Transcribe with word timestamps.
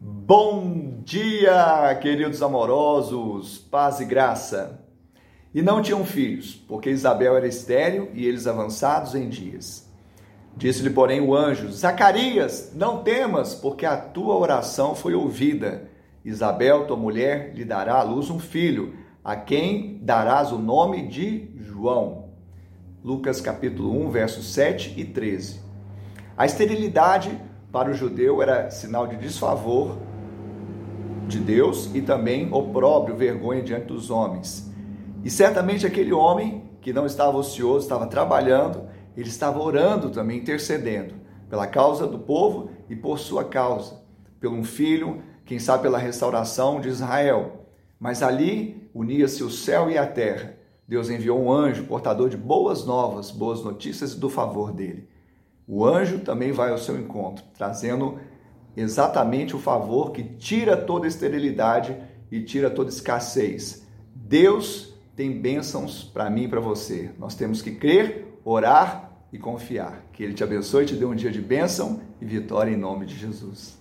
Bom 0.00 1.00
dia, 1.02 1.92
queridos 2.00 2.40
amorosos, 2.40 3.58
paz 3.58 3.98
e 3.98 4.04
graça. 4.04 4.80
E 5.52 5.60
não 5.60 5.82
tinham 5.82 6.04
filhos, 6.04 6.54
porque 6.54 6.88
Isabel 6.88 7.36
era 7.36 7.48
estéril 7.48 8.08
e 8.14 8.24
eles 8.24 8.46
avançados 8.46 9.16
em 9.16 9.28
dias. 9.28 9.90
Disse-lhe, 10.56 10.90
porém, 10.90 11.20
o 11.20 11.34
anjo: 11.34 11.72
Zacarias, 11.72 12.70
não 12.76 13.02
temas, 13.02 13.56
porque 13.56 13.84
a 13.84 13.96
tua 13.96 14.36
oração 14.36 14.94
foi 14.94 15.16
ouvida. 15.16 15.88
Isabel, 16.24 16.86
tua 16.86 16.96
mulher, 16.96 17.52
lhe 17.56 17.64
dará 17.64 17.96
à 17.96 18.02
luz 18.04 18.30
um 18.30 18.38
filho, 18.38 18.94
a 19.24 19.34
quem 19.34 19.98
darás 20.00 20.52
o 20.52 20.58
nome 20.58 21.08
de 21.08 21.50
João. 21.56 22.28
Lucas 23.02 23.40
capítulo 23.40 24.06
1, 24.06 24.10
versos 24.10 24.46
7 24.52 24.94
e 24.96 25.04
13. 25.04 25.60
A 26.36 26.46
esterilidade 26.46 27.36
para 27.70 27.90
o 27.90 27.94
judeu 27.94 28.42
era 28.42 28.70
sinal 28.70 29.06
de 29.06 29.16
desfavor 29.16 29.98
de 31.26 31.38
Deus 31.38 31.90
e 31.94 32.00
também 32.00 32.48
opróbrio, 32.52 33.14
vergonha 33.14 33.62
diante 33.62 33.86
dos 33.86 34.10
homens. 34.10 34.72
E 35.22 35.30
certamente 35.30 35.86
aquele 35.86 36.12
homem 36.12 36.70
que 36.80 36.92
não 36.92 37.04
estava 37.04 37.36
ocioso, 37.36 37.84
estava 37.84 38.06
trabalhando, 38.06 38.88
ele 39.16 39.28
estava 39.28 39.60
orando 39.60 40.10
também, 40.10 40.38
intercedendo 40.38 41.14
pela 41.50 41.66
causa 41.66 42.06
do 42.06 42.18
povo 42.18 42.70
e 42.88 42.96
por 42.96 43.18
sua 43.18 43.44
causa, 43.44 44.00
pelo 44.40 44.54
um 44.54 44.64
filho, 44.64 45.22
quem 45.44 45.58
sabe 45.58 45.82
pela 45.82 45.98
restauração 45.98 46.80
de 46.80 46.88
Israel. 46.88 47.66
Mas 47.98 48.22
ali 48.22 48.88
unia-se 48.94 49.42
o 49.42 49.50
céu 49.50 49.90
e 49.90 49.98
a 49.98 50.06
terra. 50.06 50.56
Deus 50.86 51.10
enviou 51.10 51.38
um 51.38 51.52
anjo 51.52 51.84
portador 51.84 52.30
de 52.30 52.36
boas 52.36 52.86
novas, 52.86 53.30
boas 53.30 53.62
notícias 53.62 54.14
do 54.14 54.30
favor 54.30 54.72
dele. 54.72 55.08
O 55.68 55.84
anjo 55.84 56.20
também 56.20 56.50
vai 56.50 56.70
ao 56.70 56.78
seu 56.78 56.98
encontro, 56.98 57.44
trazendo 57.54 58.18
exatamente 58.74 59.54
o 59.54 59.58
favor 59.58 60.12
que 60.12 60.22
tira 60.22 60.74
toda 60.74 61.06
esterilidade 61.06 61.94
e 62.32 62.40
tira 62.40 62.70
toda 62.70 62.88
escassez. 62.88 63.86
Deus 64.14 64.94
tem 65.14 65.38
bênçãos 65.38 66.04
para 66.04 66.30
mim 66.30 66.44
e 66.44 66.48
para 66.48 66.60
você. 66.60 67.10
Nós 67.18 67.34
temos 67.34 67.60
que 67.60 67.72
crer, 67.72 68.40
orar 68.44 69.12
e 69.30 69.38
confiar. 69.38 70.06
Que 70.12 70.22
Ele 70.22 70.32
te 70.32 70.42
abençoe 70.42 70.84
e 70.84 70.86
te 70.86 70.94
dê 70.94 71.04
um 71.04 71.14
dia 71.14 71.30
de 71.30 71.42
bênção 71.42 72.00
e 72.18 72.24
vitória 72.24 72.70
em 72.70 72.76
nome 72.76 73.04
de 73.04 73.14
Jesus. 73.14 73.76